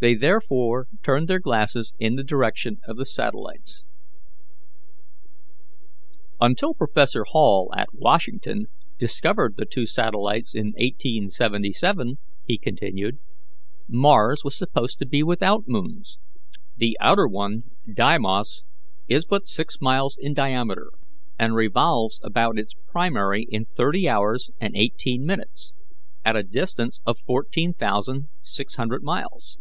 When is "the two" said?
9.56-9.86